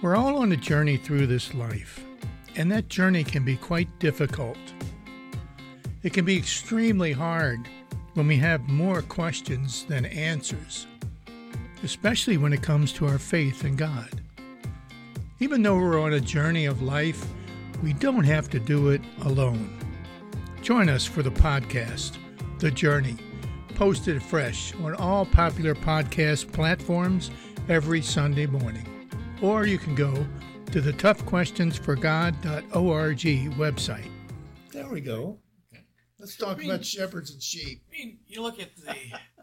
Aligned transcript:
We're 0.00 0.14
all 0.14 0.36
on 0.36 0.52
a 0.52 0.56
journey 0.56 0.96
through 0.96 1.26
this 1.26 1.54
life, 1.54 2.04
and 2.54 2.70
that 2.70 2.88
journey 2.88 3.24
can 3.24 3.44
be 3.44 3.56
quite 3.56 3.98
difficult. 3.98 4.56
It 6.04 6.12
can 6.12 6.24
be 6.24 6.36
extremely 6.36 7.10
hard 7.10 7.68
when 8.14 8.28
we 8.28 8.36
have 8.36 8.68
more 8.68 9.02
questions 9.02 9.84
than 9.86 10.04
answers, 10.04 10.86
especially 11.82 12.36
when 12.36 12.52
it 12.52 12.62
comes 12.62 12.92
to 12.92 13.08
our 13.08 13.18
faith 13.18 13.64
in 13.64 13.74
God. 13.74 14.08
Even 15.40 15.62
though 15.62 15.76
we're 15.76 16.00
on 16.00 16.12
a 16.12 16.20
journey 16.20 16.66
of 16.66 16.80
life, 16.80 17.26
we 17.82 17.92
don't 17.92 18.22
have 18.22 18.48
to 18.50 18.60
do 18.60 18.90
it 18.90 19.02
alone. 19.22 19.80
Join 20.62 20.88
us 20.88 21.04
for 21.04 21.24
the 21.24 21.32
podcast, 21.32 22.18
The 22.60 22.70
Journey, 22.70 23.16
posted 23.74 24.22
fresh 24.22 24.72
on 24.76 24.94
all 24.94 25.26
popular 25.26 25.74
podcast 25.74 26.52
platforms 26.52 27.32
every 27.68 28.00
Sunday 28.00 28.46
morning. 28.46 28.97
Or 29.40 29.66
you 29.66 29.78
can 29.78 29.94
go 29.94 30.26
to 30.72 30.80
the 30.80 30.92
toughquestionsforgod.org 30.92 33.18
website. 33.56 34.10
There 34.72 34.88
we 34.88 35.00
go. 35.00 35.38
Let's 36.18 36.36
talk 36.36 36.56
I 36.56 36.60
mean- 36.60 36.70
about 36.70 36.84
shepherds 36.84 37.30
and 37.30 37.40
sheep. 37.42 37.82
I 37.88 37.92
mean, 37.96 38.18
you 38.26 38.42
look 38.42 38.58
at 38.60 38.74
the 38.76 38.94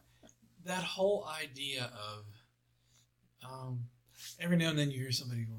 that 0.66 0.84
whole 0.84 1.26
idea 1.42 1.90
of 1.94 2.26
um, 3.50 3.80
every 4.40 4.58
now 4.58 4.70
and 4.72 4.78
then 4.80 4.92
you 4.92 5.00
hear 5.00 5.12
somebody 5.12 5.44
go, 5.44 5.54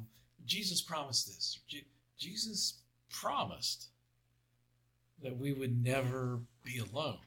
"Jesus 0.45 0.83
promised 0.83 1.27
this." 1.27 1.61
Je- 1.69 1.87
Jesus 2.19 2.83
promised 3.11 3.89
that 5.23 5.37
we 5.39 5.53
would 5.55 5.83
never 5.83 6.41
be 6.63 6.79
alone 6.79 7.19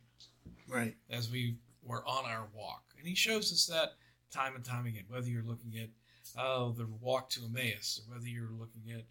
Right. 0.68 0.96
as 1.10 1.32
we 1.32 1.58
were 1.82 2.06
on 2.08 2.26
our 2.26 2.48
walk, 2.54 2.84
and 3.00 3.08
He 3.08 3.16
shows 3.16 3.52
us 3.52 3.66
that 3.66 3.94
time 4.32 4.54
and 4.56 4.64
time 4.64 4.86
again. 4.86 5.06
Whether 5.08 5.30
you're 5.30 5.42
looking 5.44 5.76
at 5.82 5.90
uh, 6.38 6.70
the 6.70 6.88
walk 7.00 7.30
to 7.32 7.42
Emmaus, 7.46 8.02
or 8.02 8.14
whether 8.14 8.28
you're 8.28 8.52
looking 8.58 8.92
at 8.94 9.06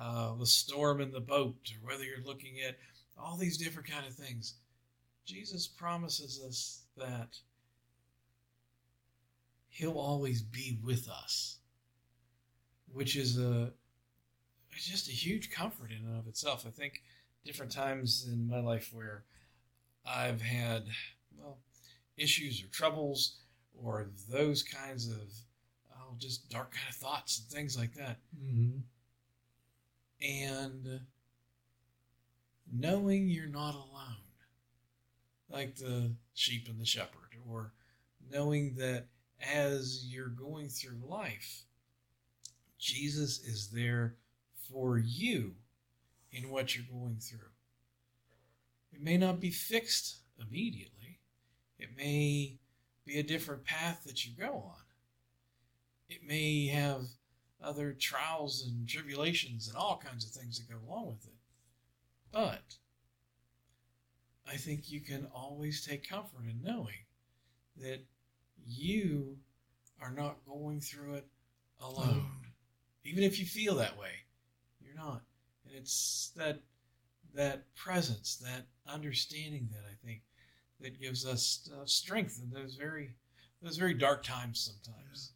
uh, 0.00 0.34
the 0.34 0.46
storm 0.46 1.00
in 1.00 1.10
the 1.10 1.20
boat, 1.20 1.70
or 1.74 1.90
whether 1.90 2.04
you're 2.04 2.24
looking 2.24 2.60
at 2.66 2.76
all 3.18 3.36
these 3.36 3.58
different 3.58 3.88
kind 3.88 4.06
of 4.06 4.14
things. 4.14 4.54
Jesus 5.24 5.68
promises 5.68 6.42
us 6.46 6.82
that 6.96 7.38
he'll 9.68 9.98
always 9.98 10.42
be 10.42 10.78
with 10.82 11.08
us, 11.08 11.58
which 12.92 13.16
is 13.16 13.38
a 13.38 13.72
just 14.70 15.08
a 15.08 15.12
huge 15.12 15.50
comfort 15.50 15.90
in 15.90 16.06
and 16.06 16.18
of 16.18 16.26
itself. 16.26 16.64
I 16.66 16.70
think 16.70 17.02
different 17.44 17.72
times 17.72 18.28
in 18.30 18.48
my 18.48 18.60
life 18.60 18.90
where 18.92 19.24
I've 20.06 20.40
had 20.40 20.84
well 21.36 21.58
issues 22.16 22.62
or 22.62 22.68
troubles 22.68 23.38
or 23.74 24.10
those 24.30 24.62
kinds 24.62 25.08
of 25.08 25.32
oh 26.12 26.16
just 26.18 26.48
dark 26.50 26.72
kind 26.72 26.88
of 26.88 26.94
thoughts 26.96 27.38
and 27.40 27.48
things 27.48 27.76
like 27.78 27.94
that 27.94 28.18
Mm-hmm. 28.44 28.78
and 30.20 31.00
knowing 32.72 33.28
you're 33.28 33.46
not 33.46 33.74
alone, 33.74 34.16
like 35.50 35.76
the 35.76 36.12
sheep 36.34 36.68
and 36.68 36.80
the 36.80 36.86
shepherd, 36.86 37.36
or 37.48 37.72
knowing 38.30 38.74
that 38.76 39.06
as 39.54 40.06
you're 40.06 40.28
going 40.28 40.68
through 40.68 40.98
life, 41.04 41.64
Jesus 42.78 43.40
is 43.40 43.68
there 43.68 44.14
for 44.70 44.98
you 44.98 45.54
in 46.32 46.48
what 46.50 46.74
you're 46.74 46.86
going 46.90 47.16
through. 47.20 47.50
It 48.92 49.02
may 49.02 49.16
not 49.16 49.40
be 49.40 49.50
fixed 49.50 50.16
immediately, 50.40 51.18
it 51.78 51.90
may 51.96 52.56
be 53.04 53.18
a 53.18 53.22
different 53.22 53.64
path 53.64 54.04
that 54.06 54.24
you 54.24 54.32
go 54.38 54.54
on. 54.54 54.84
May 56.24 56.66
have 56.68 57.02
other 57.62 57.92
trials 57.92 58.66
and 58.66 58.88
tribulations 58.88 59.68
and 59.68 59.76
all 59.76 59.98
kinds 60.04 60.24
of 60.24 60.30
things 60.32 60.58
that 60.58 60.72
go 60.72 60.78
along 60.86 61.08
with 61.08 61.26
it. 61.26 61.34
But 62.32 62.76
I 64.46 64.56
think 64.56 64.90
you 64.90 65.00
can 65.00 65.26
always 65.34 65.84
take 65.84 66.08
comfort 66.08 66.44
in 66.48 66.62
knowing 66.62 67.04
that 67.76 68.04
you 68.66 69.38
are 70.00 70.12
not 70.12 70.44
going 70.46 70.80
through 70.80 71.14
it 71.14 71.26
alone. 71.80 72.26
Even 73.04 73.22
if 73.24 73.38
you 73.38 73.46
feel 73.46 73.74
that 73.76 73.98
way, 73.98 74.12
you're 74.80 74.94
not. 74.94 75.22
And 75.64 75.74
it's 75.74 76.32
that 76.36 76.60
that 77.34 77.74
presence, 77.74 78.36
that 78.36 78.66
understanding 78.86 79.68
that 79.72 79.84
I 79.90 79.94
think 80.06 80.22
that 80.80 81.00
gives 81.00 81.24
us 81.24 81.70
uh, 81.74 81.86
strength 81.86 82.40
in 82.42 82.50
those 82.50 82.74
very 82.74 83.14
those 83.62 83.76
very 83.76 83.94
dark 83.94 84.22
times 84.22 84.60
sometimes. 84.60 85.32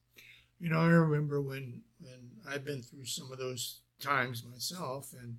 You 0.58 0.70
know, 0.70 0.80
I 0.80 0.86
remember 0.86 1.40
when 1.40 1.82
when 2.00 2.30
I've 2.48 2.64
been 2.64 2.82
through 2.82 3.04
some 3.06 3.30
of 3.30 3.38
those 3.38 3.80
times 4.00 4.44
myself, 4.44 5.12
and 5.20 5.38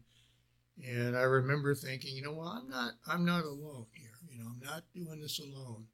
and 0.86 1.18
I 1.18 1.24
remember 1.24 1.74
thinking, 1.74 2.16
you 2.16 2.22
know, 2.22 2.34
well, 2.34 2.50
I'm 2.50 2.70
not 2.70 2.94
I'm 3.08 3.26
not 3.26 3.44
alone 3.44 3.88
here. 3.94 4.12
You 4.30 4.40
know, 4.40 4.50
I'm 4.50 4.62
not 4.64 4.84
doing 4.94 5.20
this 5.22 5.40
alone. 5.40 5.86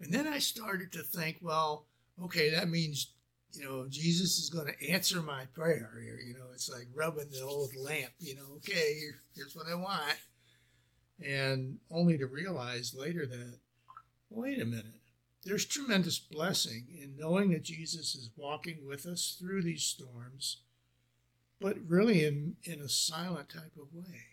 And 0.00 0.12
then 0.12 0.26
I 0.26 0.40
started 0.40 0.90
to 0.92 1.02
think, 1.02 1.38
well, 1.40 1.86
okay, 2.24 2.50
that 2.50 2.68
means 2.68 3.12
you 3.52 3.64
know 3.64 3.86
Jesus 3.88 4.38
is 4.38 4.50
going 4.50 4.66
to 4.66 4.90
answer 4.90 5.22
my 5.22 5.44
prayer 5.54 5.92
here. 6.02 6.18
You 6.18 6.34
know, 6.34 6.46
it's 6.52 6.68
like 6.68 6.88
rubbing 6.92 7.30
the 7.30 7.42
old 7.42 7.70
lamp. 7.76 8.12
You 8.18 8.34
know, 8.34 8.54
okay, 8.56 8.94
here, 8.98 9.20
here's 9.36 9.54
what 9.54 9.68
I 9.70 9.76
want, 9.76 10.18
and 11.24 11.78
only 11.88 12.18
to 12.18 12.26
realize 12.26 12.96
later 12.98 13.26
that, 13.26 13.58
wait 14.28 14.60
a 14.60 14.64
minute 14.64 15.01
there's 15.44 15.64
tremendous 15.64 16.18
blessing 16.18 16.86
in 17.00 17.16
knowing 17.16 17.50
that 17.50 17.64
Jesus 17.64 18.14
is 18.14 18.30
walking 18.36 18.86
with 18.86 19.06
us 19.06 19.36
through 19.38 19.62
these 19.62 19.82
storms, 19.82 20.58
but 21.60 21.76
really 21.86 22.24
in, 22.24 22.56
in 22.64 22.80
a 22.80 22.88
silent 22.88 23.48
type 23.48 23.76
of 23.80 23.92
way, 23.92 24.24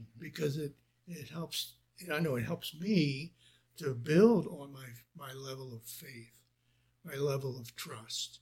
mm-hmm. 0.00 0.20
because 0.20 0.56
it, 0.56 0.72
it 1.08 1.28
helps, 1.28 1.74
I 2.12 2.20
know 2.20 2.36
it 2.36 2.44
helps 2.44 2.74
me 2.78 3.32
to 3.78 3.94
build 3.94 4.46
on 4.46 4.72
my, 4.72 4.86
my 5.16 5.32
level 5.32 5.74
of 5.74 5.82
faith, 5.82 6.38
my 7.04 7.16
level 7.16 7.58
of 7.58 7.74
trust. 7.74 8.38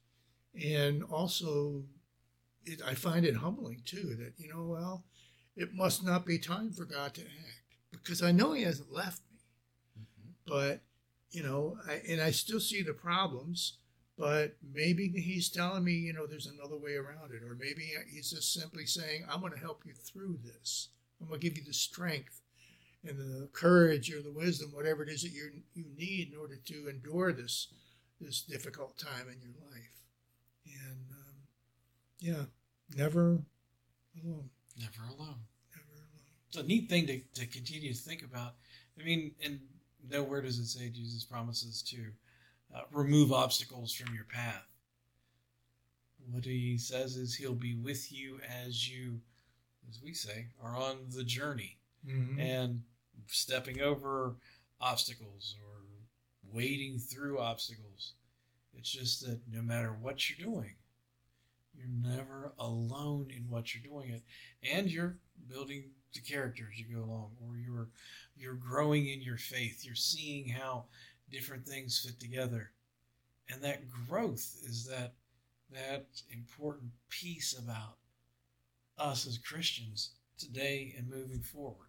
And 0.62 1.02
also, 1.04 1.84
it, 2.66 2.82
I 2.86 2.94
find 2.94 3.24
it 3.24 3.36
humbling 3.36 3.80
too 3.86 4.16
that, 4.18 4.34
you 4.36 4.52
know, 4.52 4.64
well, 4.64 5.04
it 5.56 5.74
must 5.74 6.04
not 6.04 6.26
be 6.26 6.38
time 6.38 6.72
for 6.72 6.84
God 6.84 7.14
to 7.14 7.22
act 7.22 7.76
because 7.90 8.22
I 8.22 8.32
know 8.32 8.52
He 8.52 8.64
hasn't 8.64 8.92
left 8.92 9.22
me, 9.30 9.38
mm-hmm. 9.98 10.32
but 10.46 10.82
you 11.32 11.42
know, 11.42 11.78
I, 11.88 12.00
and 12.08 12.20
I 12.20 12.30
still 12.30 12.60
see 12.60 12.82
the 12.82 12.92
problems, 12.92 13.78
but 14.18 14.56
maybe 14.74 15.08
he's 15.08 15.48
telling 15.48 15.84
me, 15.84 15.92
you 15.92 16.12
know, 16.12 16.26
there's 16.26 16.46
another 16.46 16.76
way 16.76 16.94
around 16.94 17.32
it, 17.32 17.42
or 17.42 17.54
maybe 17.58 17.90
he's 18.12 18.30
just 18.30 18.52
simply 18.52 18.86
saying, 18.86 19.24
I'm 19.30 19.40
going 19.40 19.52
to 19.52 19.58
help 19.58 19.82
you 19.86 19.94
through 19.94 20.38
this. 20.44 20.88
I'm 21.20 21.28
going 21.28 21.40
to 21.40 21.48
give 21.48 21.56
you 21.58 21.64
the 21.64 21.72
strength 21.72 22.40
and 23.04 23.18
the 23.18 23.48
courage 23.52 24.12
or 24.12 24.22
the 24.22 24.32
wisdom, 24.32 24.70
whatever 24.72 25.02
it 25.02 25.08
is 25.08 25.22
that 25.22 25.32
you 25.32 25.50
you 25.74 25.84
need 25.96 26.32
in 26.32 26.38
order 26.38 26.56
to 26.56 26.88
endure 26.88 27.32
this 27.32 27.68
this 28.20 28.42
difficult 28.42 28.96
time 28.98 29.26
in 29.28 29.40
your 29.40 29.54
life. 29.70 30.02
And 30.66 30.98
um, 31.10 31.34
yeah, 32.20 32.44
never 32.96 33.40
alone, 34.24 34.50
Never 34.78 35.02
alone. 35.08 35.40
never 35.74 35.88
alone. 35.90 36.22
It's 36.48 36.56
a 36.58 36.62
neat 36.62 36.88
thing 36.88 37.06
to, 37.06 37.20
to 37.40 37.46
continue 37.46 37.92
to 37.92 37.98
think 37.98 38.22
about. 38.22 38.54
I 39.00 39.04
mean, 39.04 39.32
and 39.44 39.60
nowhere 40.08 40.40
does 40.42 40.58
it 40.58 40.66
say 40.66 40.88
Jesus 40.88 41.24
promises 41.24 41.82
to 41.82 42.12
uh, 42.74 42.82
remove 42.90 43.32
obstacles 43.32 43.92
from 43.92 44.14
your 44.14 44.24
path. 44.24 44.66
What 46.30 46.44
he 46.44 46.78
says 46.78 47.16
is 47.16 47.34
he'll 47.34 47.54
be 47.54 47.74
with 47.74 48.12
you 48.12 48.40
as 48.48 48.88
you, 48.88 49.20
as 49.88 50.00
we 50.02 50.14
say, 50.14 50.46
are 50.62 50.76
on 50.76 51.08
the 51.10 51.24
journey 51.24 51.78
Mhm. 52.06 52.38
and 52.38 52.84
stepping 53.26 53.80
over 53.80 54.36
obstacles 54.80 55.56
or 55.62 55.82
wading 56.42 56.98
through 56.98 57.38
obstacles. 57.38 58.14
It's 58.74 58.90
just 58.90 59.20
that 59.26 59.46
no 59.48 59.62
matter 59.62 59.92
what 59.92 60.28
you're 60.30 60.44
doing, 60.46 60.76
you're 61.74 61.86
never 61.88 62.52
alone 62.58 63.30
in 63.30 63.48
what 63.48 63.74
you're 63.74 63.82
doing 63.82 64.10
it, 64.10 64.22
and 64.62 64.90
you're 64.90 65.18
building 65.48 65.94
the 66.14 66.20
character 66.20 66.68
as 66.70 66.78
you 66.78 66.96
go 66.96 67.02
along, 67.02 67.30
or 67.40 67.56
you're 67.56 67.88
you're 68.36 68.54
growing 68.54 69.08
in 69.08 69.22
your 69.22 69.38
faith. 69.38 69.84
You're 69.84 69.94
seeing 69.94 70.48
how 70.48 70.84
different 71.30 71.66
things 71.66 72.00
fit 72.00 72.20
together, 72.20 72.70
and 73.48 73.62
that 73.62 73.82
growth 74.08 74.56
is 74.66 74.86
that 74.86 75.14
that 75.72 76.06
important 76.30 76.90
piece 77.08 77.58
about 77.58 77.96
us 78.98 79.26
as 79.26 79.38
Christians 79.38 80.10
today 80.38 80.94
and 80.96 81.08
moving 81.08 81.40
forward. 81.40 81.88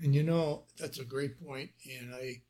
And 0.00 0.14
you 0.14 0.22
know, 0.22 0.64
that's 0.78 0.98
a 0.98 1.04
great 1.04 1.42
point. 1.46 1.70
And 2.00 2.14
I, 2.14 2.42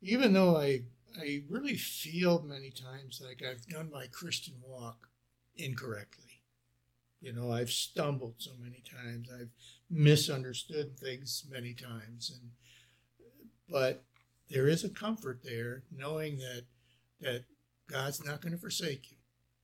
even 0.00 0.32
though 0.32 0.56
I, 0.56 0.82
I 1.18 1.42
really 1.48 1.76
feel 1.76 2.42
many 2.42 2.70
times 2.70 3.22
like 3.24 3.42
I've 3.42 3.66
done 3.66 3.90
my 3.92 4.06
Christian 4.06 4.54
walk 4.62 5.08
incorrectly. 5.56 6.35
You 7.20 7.32
know, 7.32 7.50
I've 7.50 7.70
stumbled 7.70 8.34
so 8.38 8.52
many 8.60 8.82
times. 8.88 9.28
I've 9.32 9.50
misunderstood 9.90 10.98
things 10.98 11.44
many 11.50 11.74
times. 11.74 12.38
And, 12.38 12.50
but 13.68 14.04
there 14.50 14.68
is 14.68 14.84
a 14.84 14.88
comfort 14.88 15.40
there 15.42 15.82
knowing 15.90 16.38
that, 16.38 16.64
that 17.20 17.44
God's 17.90 18.24
not 18.24 18.40
going 18.40 18.52
to 18.52 18.58
forsake 18.58 19.10
you. 19.10 19.16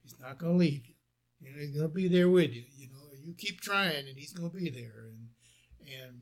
He's 0.02 0.18
not 0.20 0.38
going 0.38 0.52
to 0.52 0.58
leave 0.58 0.86
you. 0.86 0.94
You 1.40 1.52
know, 1.52 1.60
he's 1.60 1.76
going 1.76 1.88
to 1.88 1.94
be 1.94 2.08
there 2.08 2.30
with 2.30 2.52
you. 2.52 2.64
You 2.76 2.88
know, 2.88 3.02
you 3.24 3.34
keep 3.34 3.60
trying, 3.60 4.08
and 4.08 4.16
he's 4.16 4.32
going 4.32 4.50
to 4.50 4.56
be 4.56 4.70
there. 4.70 5.08
And 5.08 5.28
and 6.00 6.20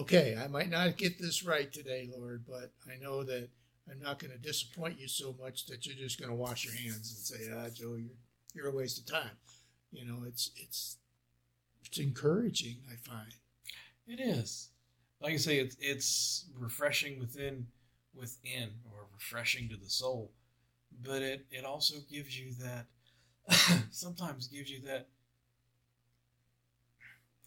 okay, 0.00 0.36
I 0.42 0.48
might 0.48 0.70
not 0.70 0.96
get 0.96 1.18
this 1.18 1.44
right 1.44 1.72
today, 1.72 2.10
Lord, 2.16 2.44
but 2.46 2.72
I 2.90 3.02
know 3.02 3.22
that 3.24 3.48
I'm 3.90 4.00
not 4.00 4.18
going 4.18 4.32
to 4.32 4.38
disappoint 4.38 5.00
you 5.00 5.08
so 5.08 5.34
much 5.40 5.66
that 5.66 5.86
you're 5.86 5.96
just 5.96 6.18
going 6.18 6.30
to 6.30 6.36
wash 6.36 6.64
your 6.64 6.74
hands 6.74 7.10
and 7.10 7.40
say, 7.40 7.52
"Ah, 7.54 7.68
Joe, 7.72 7.96
you're 7.96 8.16
you're 8.54 8.68
a 8.68 8.76
waste 8.76 8.98
of 8.98 9.06
time." 9.06 9.36
You 9.92 10.06
know, 10.06 10.24
it's 10.26 10.50
it's 10.56 10.96
it's 11.84 11.98
encouraging. 11.98 12.78
I 12.90 12.96
find 12.96 13.34
It 14.06 14.20
is. 14.20 14.70
Like 15.20 15.34
I 15.34 15.36
say, 15.36 15.58
it's 15.58 15.76
it's 15.78 16.46
refreshing 16.58 17.20
within 17.20 17.66
within 18.14 18.70
or 18.90 19.06
refreshing 19.12 19.68
to 19.68 19.76
the 19.76 19.90
soul. 19.90 20.32
But 21.04 21.22
it, 21.22 21.46
it 21.50 21.64
also 21.64 21.96
gives 22.10 22.38
you 22.38 22.52
that 22.60 22.86
sometimes 23.90 24.48
gives 24.48 24.70
you 24.70 24.80
that 24.82 25.08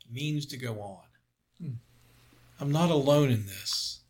means 0.09 0.45
to 0.47 0.57
go 0.57 0.81
on. 0.81 1.03
Hmm. 1.59 1.74
I'm 2.59 2.71
not 2.71 2.89
alone 2.89 3.30
in 3.30 3.45
this. 3.45 4.01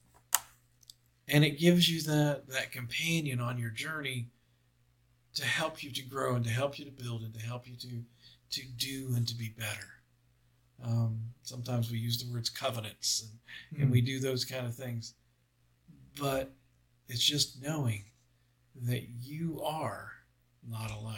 And 1.28 1.44
it 1.44 1.58
gives 1.58 1.90
you 1.90 2.02
that 2.04 2.48
that 2.50 2.72
companion 2.72 3.40
on 3.40 3.58
your 3.58 3.72
journey 3.72 4.28
to 5.36 5.46
help 5.46 5.84
you 5.84 5.92
to 5.92 6.02
grow 6.02 6.36
and 6.36 6.46
to 6.46 6.52
help 6.52 6.78
you 6.78 6.86
to 6.86 6.92
build 6.92 7.24
and 7.24 7.34
to 7.34 7.42
help 7.42 7.68
you 7.68 7.76
to 7.76 8.04
to 8.52 8.62
do 8.78 9.14
and 9.16 9.28
to 9.28 9.36
be 9.36 9.50
better. 9.58 9.88
Um, 10.84 11.20
sometimes 11.44 11.90
we 11.92 11.98
use 11.98 12.22
the 12.22 12.32
words 12.32 12.50
covenants 12.50 13.28
and, 13.74 13.82
and 13.82 13.92
we 13.92 14.02
do 14.02 14.20
those 14.20 14.44
kind 14.46 14.66
of 14.66 14.76
things. 14.76 15.14
But 16.20 16.52
it's 17.08 17.24
just 17.24 17.62
knowing 17.62 18.06
that 18.84 19.04
you 19.22 19.62
are 19.64 20.12
not 20.68 20.92
alone. 20.92 21.16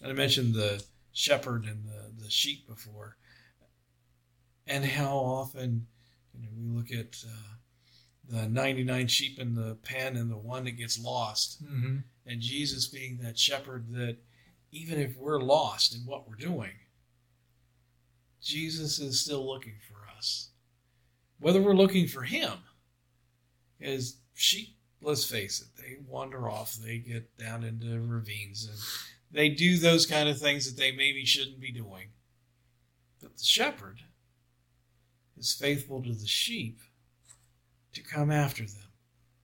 And 0.00 0.10
I 0.10 0.14
mentioned 0.14 0.54
the 0.54 0.82
shepherd 1.12 1.64
and 1.64 1.84
the, 1.84 2.24
the 2.24 2.30
sheep 2.30 2.66
before, 2.66 3.16
and 4.66 4.84
how 4.84 5.16
often 5.16 5.86
you 6.34 6.42
know, 6.42 6.48
we 6.56 6.76
look 6.76 6.90
at 6.90 7.22
uh, 7.26 7.56
the 8.28 8.48
99 8.48 9.06
sheep 9.08 9.38
in 9.38 9.54
the 9.54 9.76
pen 9.82 10.16
and 10.16 10.30
the 10.30 10.36
one 10.38 10.64
that 10.64 10.72
gets 10.78 10.98
lost, 10.98 11.62
Mm-hmm. 11.64 11.98
and 12.26 12.40
Jesus 12.40 12.88
being 12.88 13.18
that 13.22 13.38
shepherd 13.38 13.92
that 13.92 14.16
even 14.72 14.98
if 14.98 15.16
we're 15.16 15.40
lost 15.40 15.94
in 15.94 16.00
what 16.00 16.28
we're 16.28 16.34
doing, 16.34 16.72
Jesus 18.40 18.98
is 18.98 19.20
still 19.20 19.46
looking 19.46 19.76
for 19.88 20.08
us. 20.16 20.50
Whether 21.38 21.60
we're 21.62 21.74
looking 21.74 22.08
for 22.08 22.22
him, 22.22 22.52
as 23.80 24.16
sheep, 24.34 24.76
let's 25.00 25.24
face 25.24 25.60
it, 25.60 25.68
they 25.80 25.98
wander 26.08 26.48
off, 26.48 26.74
they 26.74 26.98
get 26.98 27.36
down 27.36 27.62
into 27.64 28.00
ravines, 28.00 28.66
and 28.66 28.78
they 29.30 29.48
do 29.48 29.76
those 29.76 30.06
kind 30.06 30.28
of 30.28 30.38
things 30.38 30.66
that 30.66 30.80
they 30.80 30.90
maybe 30.92 31.24
shouldn't 31.24 31.60
be 31.60 31.72
doing. 31.72 32.08
But 33.20 33.36
the 33.36 33.44
shepherd 33.44 34.00
is 35.36 35.52
faithful 35.52 36.02
to 36.02 36.12
the 36.12 36.26
sheep 36.26 36.80
to 37.92 38.02
come 38.02 38.30
after 38.30 38.64
them, 38.64 38.90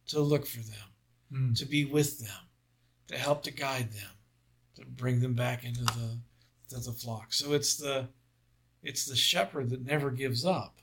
to 0.08 0.20
look 0.20 0.46
for 0.46 0.60
them 0.60 0.88
Mm. 1.30 1.54
to 1.58 1.66
be 1.66 1.84
with 1.84 2.20
them, 2.20 2.48
to 3.08 3.18
help 3.18 3.42
to 3.42 3.50
guide 3.50 3.92
them, 3.92 4.17
to 4.78 4.86
bring 4.86 5.20
them 5.20 5.34
back 5.34 5.64
into 5.64 5.84
the 5.84 6.18
to 6.70 6.76
the 6.80 6.92
flock. 6.92 7.32
So 7.32 7.52
it's 7.52 7.76
the 7.76 8.08
it's 8.82 9.06
the 9.06 9.16
shepherd 9.16 9.70
that 9.70 9.84
never 9.84 10.10
gives 10.10 10.44
up 10.44 10.78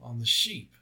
on 0.00 0.18
the 0.18 0.26
sheep, 0.26 0.74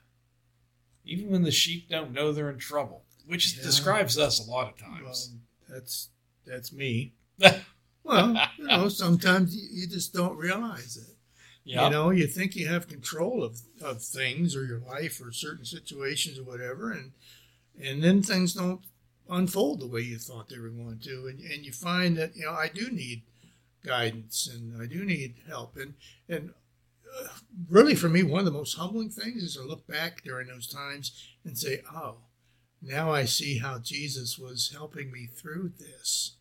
even 1.05 1.29
when 1.29 1.43
the 1.43 1.51
sheep 1.51 1.89
don't 1.89 2.11
know 2.13 2.31
they're 2.31 2.49
in 2.49 2.57
trouble, 2.59 3.03
which 3.25 3.55
Yeah. 3.57 3.63
describes 3.63 4.17
us 4.17 4.39
a 4.39 4.49
lot 4.49 4.73
of 4.73 4.81
Well, 4.81 4.99
times. 5.03 5.33
that's 5.69 6.09
that's 6.45 6.71
me. 6.73 7.13
Well, 8.03 8.35
you 8.57 8.65
know, 8.65 8.89
sometimes 8.89 9.55
you, 9.55 9.85
just 9.85 10.11
don't 10.11 10.35
realize 10.35 10.97
it. 10.97 11.15
yeah, 11.63 11.83
You 11.85 11.91
know, 11.91 12.09
you 12.09 12.25
think 12.25 12.55
you 12.55 12.67
have 12.67 12.87
control 12.87 13.43
of, 13.43 13.61
of 13.79 14.01
things 14.03 14.55
or 14.55 14.65
your 14.65 14.79
life 14.79 15.21
or 15.23 15.31
certain 15.31 15.65
situations 15.65 16.39
or 16.39 16.43
whatever, 16.43 16.91
and 16.91 17.11
and 17.79 18.03
then 18.03 18.23
things 18.23 18.55
don't 18.55 18.81
unfold 19.31 19.79
the 19.79 19.87
way 19.87 20.01
you 20.01 20.17
thought 20.19 20.49
they 20.49 20.59
were 20.59 20.69
going 20.69 20.99
to, 20.99 21.27
and 21.27 21.39
and 21.39 21.65
you 21.65 21.71
find 21.71 22.17
that 22.17 22.35
you 22.35 22.45
know 22.45 22.51
I 22.53 22.67
do 22.67 22.91
need 22.91 23.23
guidance 23.83 24.47
and 24.47 24.81
I 24.81 24.85
do 24.85 25.03
need 25.03 25.35
help, 25.47 25.75
and 25.77 25.95
and 26.29 26.51
uh, 27.19 27.27
really 27.69 27.95
for 27.95 28.09
me 28.09 28.23
one 28.23 28.39
of 28.39 28.45
the 28.45 28.51
most 28.51 28.75
humbling 28.77 29.09
things 29.09 29.41
is 29.43 29.55
to 29.55 29.63
look 29.63 29.87
back 29.87 30.23
during 30.23 30.47
those 30.47 30.67
times 30.67 31.11
and 31.43 31.57
say, 31.57 31.81
oh, 31.93 32.17
now 32.81 33.11
I 33.11 33.25
see 33.25 33.57
how 33.57 33.79
Jesus 33.79 34.37
was 34.39 34.71
helping 34.75 35.11
me 35.11 35.25
through 35.27 35.73
this 35.79 36.35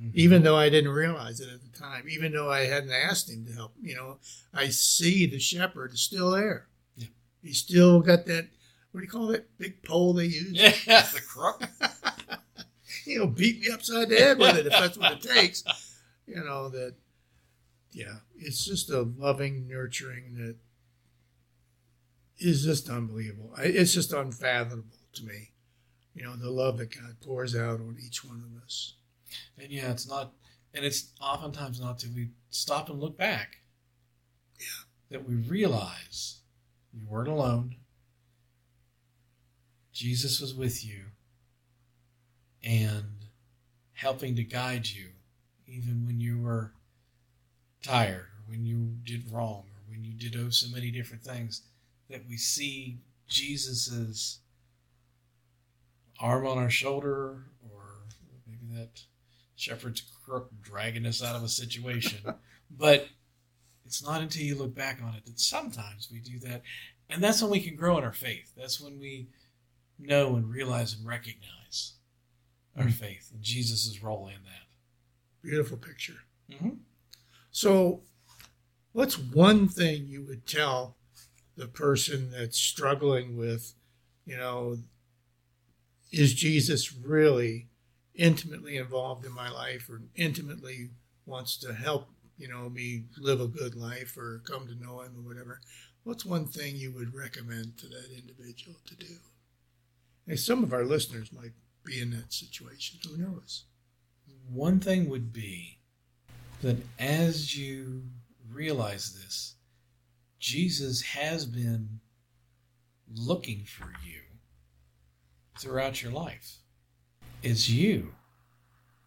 Mhm. 0.00 0.12
even 0.14 0.42
though 0.42 0.56
I 0.56 0.70
didn't 0.70 0.92
realize 0.92 1.40
it 1.40 1.48
at 1.52 1.60
the 1.62 1.78
time, 1.78 2.08
even 2.08 2.32
though 2.32 2.50
I 2.50 2.60
hadn't 2.60 2.92
asked 2.92 3.28
him 3.30 3.44
to 3.46 3.52
help. 3.52 3.74
You 3.82 3.96
know, 3.96 4.18
I 4.54 4.68
see 4.68 5.26
the 5.26 5.38
shepherd 5.38 5.92
is 5.92 6.00
still 6.00 6.30
there. 6.30 6.68
Yeah. 6.96 7.08
He's 7.42 7.58
still 7.58 8.00
got 8.00 8.24
that. 8.26 8.48
What 8.92 9.00
do 9.00 9.04
you 9.04 9.10
call 9.10 9.26
that 9.28 9.58
big 9.58 9.82
pole 9.82 10.14
they 10.14 10.26
use? 10.26 10.52
yeah, 10.86 11.02
the 11.12 11.20
crook. 11.20 11.62
He'll 13.04 13.26
beat 13.26 13.60
me 13.60 13.70
upside 13.70 14.08
the 14.08 14.16
head 14.16 14.38
with 14.38 14.56
it 14.56 14.66
if 14.66 14.72
that's 14.72 14.98
what 14.98 15.12
it 15.12 15.22
takes. 15.22 15.64
You 16.26 16.44
know 16.44 16.68
that. 16.68 16.94
Yeah, 17.92 18.18
it's 18.38 18.64
just 18.64 18.88
a 18.90 19.02
loving, 19.02 19.66
nurturing 19.66 20.36
that 20.36 20.54
is 22.38 22.64
just 22.64 22.88
unbelievable. 22.88 23.52
It's 23.58 23.92
just 23.92 24.12
unfathomable 24.12 24.96
to 25.14 25.24
me. 25.24 25.50
You 26.14 26.24
know 26.24 26.36
the 26.36 26.50
love 26.50 26.78
that 26.78 26.94
God 26.94 27.16
pours 27.20 27.56
out 27.56 27.80
on 27.80 27.96
each 28.04 28.24
one 28.24 28.44
of 28.44 28.62
us. 28.62 28.94
And 29.58 29.70
yeah, 29.70 29.90
it's 29.90 30.08
not, 30.08 30.32
and 30.72 30.84
it's 30.84 31.12
oftentimes 31.20 31.80
not 31.80 31.98
till 31.98 32.12
we 32.14 32.28
stop 32.50 32.90
and 32.90 33.00
look 33.00 33.18
back. 33.18 33.56
Yeah. 34.58 34.84
That 35.10 35.28
we 35.28 35.34
realize 35.34 36.40
you 36.92 37.00
weren't 37.08 37.28
alone. 37.28 37.76
Jesus 39.92 40.40
was 40.40 40.54
with 40.54 40.84
you 40.84 41.06
and 42.62 43.26
helping 43.92 44.36
to 44.36 44.42
guide 44.42 44.86
you 44.86 45.08
even 45.66 46.06
when 46.06 46.20
you 46.20 46.38
were 46.38 46.72
tired 47.82 48.26
or 48.26 48.42
when 48.46 48.64
you 48.64 48.96
did 49.04 49.30
wrong 49.30 49.64
or 49.68 49.90
when 49.90 50.04
you 50.04 50.12
did 50.12 50.36
oh 50.38 50.50
so 50.50 50.68
many 50.70 50.90
different 50.90 51.22
things 51.22 51.62
that 52.08 52.22
we 52.28 52.36
see 52.36 52.98
Jesus's 53.28 54.40
arm 56.20 56.46
on 56.46 56.58
our 56.58 56.70
shoulder 56.70 57.44
or 57.62 57.82
maybe 58.46 58.78
that 58.78 59.02
shepherd's 59.54 60.02
crook 60.24 60.50
dragging 60.60 61.06
us 61.06 61.22
out 61.22 61.36
of 61.36 61.42
a 61.42 61.48
situation. 61.48 62.34
but 62.70 63.08
it's 63.84 64.04
not 64.04 64.20
until 64.20 64.42
you 64.42 64.56
look 64.56 64.74
back 64.74 65.00
on 65.02 65.14
it 65.14 65.24
that 65.26 65.38
sometimes 65.38 66.08
we 66.10 66.18
do 66.20 66.38
that. 66.40 66.62
And 67.08 67.22
that's 67.22 67.42
when 67.42 67.50
we 67.50 67.60
can 67.60 67.76
grow 67.76 67.98
in 67.98 68.04
our 68.04 68.12
faith. 68.12 68.52
That's 68.56 68.80
when 68.80 68.98
we 68.98 69.28
know 69.98 70.36
and 70.36 70.48
realize 70.48 70.94
and 70.94 71.06
recognize 71.06 71.94
our 72.80 72.86
Mhm. 72.86 72.92
faith 72.92 73.30
and 73.32 73.42
Jesus' 73.42 74.02
role 74.02 74.28
in 74.28 74.42
that. 74.44 74.68
Beautiful 75.42 75.76
picture. 75.76 76.24
Mm-hmm. 76.50 76.76
So, 77.50 78.04
what's 78.92 79.18
one 79.18 79.68
thing 79.68 80.06
you 80.06 80.22
would 80.24 80.46
tell 80.46 80.96
the 81.56 81.68
person 81.68 82.30
that's 82.30 82.58
struggling 82.58 83.36
with, 83.36 83.74
you 84.24 84.36
know, 84.36 84.82
is 86.12 86.34
Jesus 86.34 86.92
really 86.92 87.68
intimately 88.14 88.76
involved 88.76 89.24
in 89.24 89.32
my 89.32 89.48
life 89.50 89.88
or 89.88 90.02
intimately 90.14 90.90
wants 91.26 91.56
to 91.58 91.72
help, 91.74 92.08
you 92.36 92.48
know, 92.48 92.68
me 92.68 93.04
live 93.18 93.40
a 93.40 93.46
good 93.48 93.74
life 93.74 94.16
or 94.16 94.42
come 94.44 94.66
to 94.66 94.74
know 94.74 95.00
him 95.02 95.16
or 95.16 95.22
whatever? 95.22 95.60
What's 96.02 96.24
one 96.24 96.46
thing 96.46 96.76
you 96.76 96.92
would 96.92 97.14
recommend 97.14 97.78
to 97.78 97.88
that 97.88 98.10
individual 98.16 98.76
to 98.86 98.96
do? 98.96 99.16
And 100.26 100.38
some 100.38 100.62
of 100.62 100.72
our 100.72 100.84
listeners 100.84 101.32
might 101.32 101.52
be 101.84 102.00
in 102.00 102.10
that 102.10 102.32
situation. 102.32 102.98
Who 103.08 103.16
knows? 103.16 103.64
One 104.48 104.80
thing 104.80 105.08
would 105.08 105.32
be 105.32 105.78
that 106.62 106.78
as 106.98 107.56
you 107.56 108.02
realize 108.50 109.12
this, 109.14 109.54
Jesus 110.38 111.02
has 111.02 111.46
been 111.46 112.00
looking 113.12 113.64
for 113.64 113.92
you 114.04 114.20
throughout 115.58 116.02
your 116.02 116.12
life. 116.12 116.56
It's 117.42 117.68
you 117.68 118.14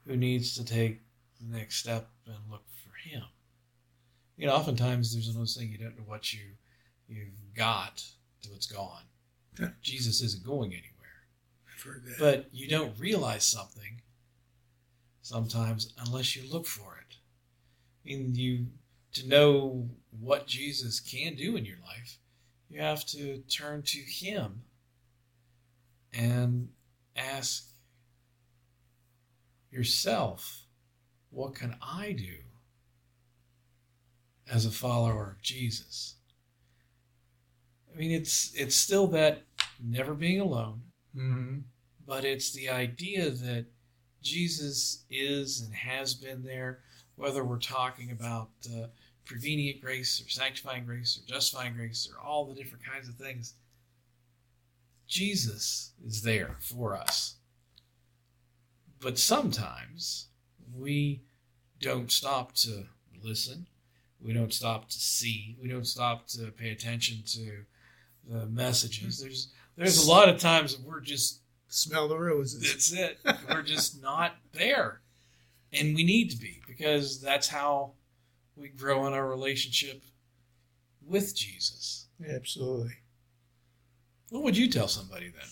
who 0.06 0.16
needs 0.16 0.56
to 0.56 0.66
take 0.66 1.02
the 1.40 1.58
next 1.58 1.78
step 1.78 2.10
and 2.26 2.36
look 2.50 2.66
for 2.84 3.10
him. 3.10 3.24
You 4.38 4.48
know, 4.48 4.54
oftentimes 4.54 5.14
there's 5.14 5.28
an 5.28 5.38
old 5.38 5.50
saying 5.50 5.72
you 5.72 5.78
don't 5.78 5.98
know 5.98 6.06
what 6.06 6.34
you 6.34 6.42
you've 7.08 7.54
got 7.56 8.04
till 8.42 8.54
it's 8.56 8.68
gone. 8.68 9.04
Jesus 9.82 10.22
isn't 10.22 10.46
going 10.46 10.72
anywhere 10.72 10.93
That. 11.84 12.20
but 12.20 12.50
you 12.52 12.68
don't 12.68 12.98
realize 13.00 13.44
something 13.44 14.02
sometimes 15.22 15.94
unless 16.06 16.36
you 16.36 16.50
look 16.52 16.66
for 16.66 16.98
it. 16.98 17.18
And 18.12 18.36
you 18.36 18.68
to 19.14 19.28
know 19.28 19.90
what 20.20 20.48
Jesus 20.48 21.00
can 21.00 21.36
do 21.36 21.56
in 21.56 21.66
your 21.66 21.78
life, 21.86 22.18
you 22.70 22.82
have 22.82 23.06
to 23.08 23.38
turn 23.50 23.84
to 23.84 24.00
him 24.00 24.64
and 26.12 26.70
ask 27.16 27.70
yourself 29.72 30.66
what 31.30 31.56
can 31.56 31.76
I 31.82 32.12
do 32.12 32.36
as 34.52 34.66
a 34.66 34.72
follower 34.72 35.32
of 35.32 35.42
Jesus? 35.42 36.16
I 37.92 37.98
mean, 37.98 38.12
it's 38.12 38.52
it's 38.56 38.76
still 38.76 39.08
that 39.08 39.44
never 39.80 40.14
being 40.14 40.40
alone, 40.42 40.82
Mm-hmm. 41.16 41.60
But 42.06 42.26
it's 42.26 42.52
the 42.52 42.70
idea 42.70 43.30
that 43.30 43.66
Jesus 44.22 45.04
is 45.10 45.62
and 45.62 45.74
has 45.74 46.14
been 46.14 46.44
there, 46.44 46.80
whether 47.16 47.44
we're 47.44 47.60
talking 47.60 48.12
about 48.12 48.50
uh, 48.74 48.88
prevenient 49.26 49.82
grace 49.82 50.22
or 50.22 50.30
sanctifying 50.30 50.86
grace 50.86 51.18
or 51.18 51.28
justifying 51.28 51.74
grace 51.74 52.10
or 52.12 52.26
all 52.26 52.46
the 52.46 52.56
different 52.56 52.86
kinds 52.86 53.08
of 53.08 53.16
things. 53.16 53.56
Jesus 55.08 55.92
is 56.06 56.22
there 56.22 56.56
for 56.60 56.96
us. 56.96 57.36
But 59.00 59.20
sometimes 59.20 60.28
we 60.76 61.22
don't 61.82 62.12
stop 62.12 62.54
to 62.56 62.86
listen. 63.22 63.68
We 64.22 64.34
don't 64.34 64.54
stop 64.54 64.90
to 64.90 65.00
see. 65.00 65.58
We 65.62 65.68
don't 65.68 65.86
stop 65.86 66.28
to 66.30 66.52
pay 66.52 66.72
attention 66.72 67.24
to 67.28 67.66
the 68.28 68.46
messages. 68.46 69.20
There's 69.20 69.50
there's 69.76 70.06
a 70.06 70.10
lot 70.10 70.30
of 70.30 70.40
times 70.40 70.80
we're 70.80 71.02
just 71.02 71.43
Smell 71.74 72.08
the 72.08 72.20
roses. 72.20 72.62
that's 72.62 72.92
it. 72.92 73.18
We're 73.50 73.64
just 73.64 74.00
not 74.00 74.36
there. 74.54 75.02
And 75.72 75.96
we 75.96 76.04
need 76.04 76.30
to 76.30 76.38
be 76.38 76.62
because 76.68 77.20
that's 77.20 77.48
how 77.48 77.94
we 78.56 78.70
grow 78.70 79.08
in 79.08 79.14
our 79.14 79.28
relationship 79.28 80.04
with 81.04 81.36
Jesus. 81.36 82.10
Absolutely. 82.30 82.94
What 84.30 84.44
would 84.44 84.56
you 84.56 84.70
tell 84.70 84.88
somebody 84.88 85.30
then? 85.30 85.48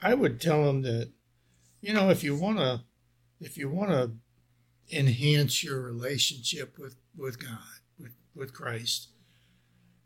I 0.00 0.14
would 0.14 0.40
tell 0.40 0.64
them 0.64 0.82
that, 0.82 1.10
you 1.80 1.92
know, 1.92 2.08
if 2.10 2.22
you 2.22 2.36
want 2.36 2.58
to, 2.58 2.82
if 3.40 3.58
you 3.58 3.68
want 3.68 3.90
to 3.90 4.12
enhance 4.96 5.64
your 5.64 5.82
relationship 5.82 6.78
with 6.78 6.94
with 7.16 7.42
God, 7.42 7.58
with 7.98 8.14
with 8.36 8.54
Christ, 8.54 9.08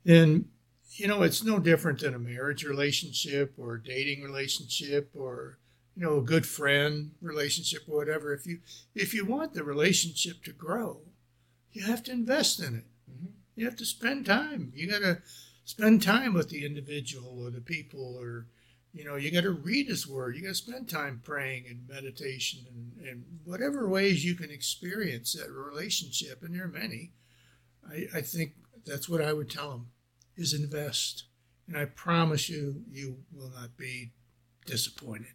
then 0.02 0.47
you 0.95 1.07
know 1.07 1.23
it's 1.23 1.43
no 1.43 1.59
different 1.59 2.01
than 2.01 2.15
a 2.15 2.19
marriage 2.19 2.65
relationship 2.65 3.55
or 3.59 3.75
a 3.75 3.83
dating 3.83 4.23
relationship 4.23 5.11
or 5.15 5.59
you 5.97 6.03
know 6.03 6.19
a 6.19 6.23
good 6.23 6.47
friend 6.47 7.13
relationship 7.21 7.83
or 7.89 7.97
whatever. 7.97 8.33
If 8.33 8.47
you 8.47 8.61
if 8.95 9.15
you 9.15 9.25
want 9.25 9.55
the 9.55 9.65
relationship 9.65 10.43
to 10.45 10.53
grow, 10.53 11.01
you 11.73 11.85
have 11.85 12.03
to 12.05 12.13
invest 12.13 12.61
in 12.61 12.75
it. 12.77 12.85
Mhm. 13.11 13.33
You 13.55 13.65
have 13.65 13.77
to 13.77 13.85
spend 13.85 14.27
time. 14.27 14.73
You 14.75 14.91
got 14.91 15.01
to 15.01 15.23
spend 15.65 16.03
time 16.03 16.35
with 16.35 16.49
the 16.49 16.65
individual 16.65 17.43
or 17.43 17.51
the 17.51 17.61
people 17.61 18.17
or 18.21 18.47
you 18.93 19.05
know 19.05 19.17
you 19.17 19.31
got 19.31 19.43
to 19.43 19.51
read 19.51 19.87
his 19.87 20.07
word 20.07 20.37
you 20.37 20.43
got 20.43 20.49
to 20.49 20.55
spend 20.55 20.89
time 20.89 21.21
praying 21.25 21.65
and 21.69 21.89
meditation 21.89 22.61
and, 22.69 23.07
and 23.07 23.25
whatever 23.45 23.89
ways 23.89 24.25
you 24.25 24.35
can 24.35 24.51
experience 24.51 25.33
that 25.33 25.51
relationship 25.51 26.43
and 26.43 26.55
there 26.55 26.65
are 26.65 26.69
many 26.69 27.13
I, 27.89 28.19
I 28.19 28.21
think 28.21 28.53
that's 28.85 29.09
what 29.09 29.23
i 29.23 29.33
would 29.33 29.49
tell 29.49 29.71
them 29.71 29.87
is 30.37 30.53
invest 30.55 31.25
and 31.69 31.77
i 31.77 31.85
promise 31.85 32.49
you 32.49 32.83
you 32.91 33.17
will 33.35 33.51
not 33.51 33.77
be 33.77 34.11
disappointed 34.67 35.35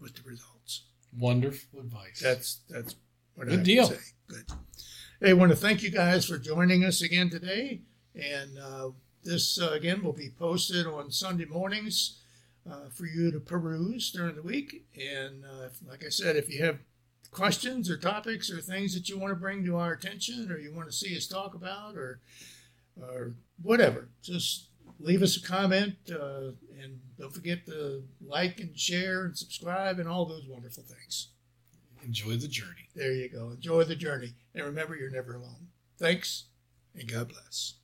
with 0.00 0.14
the 0.14 0.22
results 0.28 0.82
Wonderful 1.16 1.78
advice. 1.80 2.18
that's 2.20 2.60
that's 2.68 2.96
what 3.36 3.46
Good 3.48 3.60
I 3.60 3.62
deal. 3.62 3.86
say. 3.86 3.98
Good. 4.26 4.44
Hey, 5.20 5.30
I 5.30 5.32
want 5.34 5.50
to 5.52 5.56
thank 5.56 5.82
you 5.82 5.90
guys 5.90 6.24
for 6.26 6.38
joining 6.38 6.84
us 6.84 7.02
again 7.02 7.30
today, 7.30 7.82
and 8.16 8.58
uh, 8.58 8.90
this 9.22 9.60
uh, 9.60 9.70
again 9.70 10.02
will 10.02 10.12
be 10.12 10.30
posted 10.36 10.86
on 10.88 11.12
Sunday 11.12 11.44
mornings 11.44 12.20
uh, 12.68 12.88
for 12.92 13.06
you 13.06 13.30
to 13.30 13.38
peruse 13.38 14.10
during 14.10 14.34
the 14.34 14.42
week. 14.42 14.86
And 15.00 15.44
uh, 15.44 15.66
if- 15.66 15.78
like 15.88 16.04
I 16.04 16.08
said, 16.08 16.34
if 16.36 16.48
you 16.52 16.64
have 16.64 16.78
questions 17.30 17.88
or 17.90 17.96
topics 17.96 18.50
or 18.50 18.60
things 18.60 18.94
that 18.94 19.08
you 19.08 19.16
want 19.18 19.30
to 19.32 19.36
bring 19.36 19.64
to 19.64 19.76
our 19.76 19.92
attention, 19.92 20.50
or 20.50 20.58
you 20.58 20.72
want 20.74 20.88
to 20.90 20.96
see 20.96 21.16
us 21.16 21.26
talk 21.28 21.54
about, 21.54 21.96
or 21.96 22.20
or 23.00 23.34
whatever, 23.62 24.08
just 24.22 24.68
leave 25.00 25.22
us 25.22 25.36
a 25.36 25.42
comment 25.42 25.94
uh, 26.10 26.52
and 26.80 27.00
don't 27.18 27.34
forget 27.34 27.66
to 27.66 28.02
like 28.20 28.60
and 28.60 28.78
share 28.78 29.24
and 29.24 29.36
subscribe 29.36 29.98
and 29.98 30.08
all 30.08 30.24
those 30.24 30.46
wonderful 30.48 30.82
things. 30.82 31.28
Enjoy 32.04 32.36
the 32.36 32.48
journey. 32.48 32.88
There 32.94 33.12
you 33.12 33.28
go. 33.28 33.50
Enjoy 33.50 33.84
the 33.84 33.96
journey. 33.96 34.34
And 34.54 34.64
remember, 34.64 34.94
you're 34.94 35.10
never 35.10 35.34
alone. 35.34 35.68
Thanks, 35.98 36.44
and 36.94 37.10
God 37.10 37.28
bless. 37.28 37.74